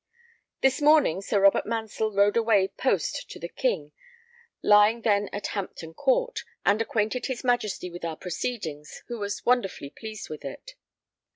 [0.61, 3.91] This morning Sir Robert Mansell rode away post to the King,
[4.63, 9.91] lying then at Hampton Court, and acquainted his Majesty with our proceedings, who was wonderfully
[9.91, 10.71] pleased with it.